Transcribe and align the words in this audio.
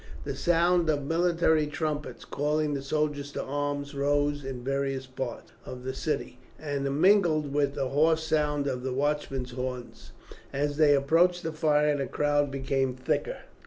The 0.23 0.35
sound 0.35 0.89
of 0.89 1.03
military 1.05 1.67
trumpets 1.67 2.25
calling 2.25 2.73
the 2.73 2.81
soldiers 2.81 3.31
to 3.33 3.43
arms 3.43 3.93
rose 3.93 4.43
in 4.43 4.63
various 4.63 5.05
parts 5.05 5.51
of 5.63 5.83
the 5.83 5.93
city, 5.93 6.39
and 6.57 6.99
mingled 6.99 7.53
with 7.53 7.75
the 7.75 7.89
hoarse 7.89 8.23
sound 8.23 8.65
of 8.65 8.81
the 8.81 8.93
watchmen's 8.93 9.51
horns. 9.51 10.11
As 10.51 10.77
they 10.77 10.95
approached 10.95 11.43
the 11.43 11.53
fire 11.53 11.95
the 11.95 12.07
crowd 12.07 12.49
became 12.49 12.95
thicker. 12.95 13.41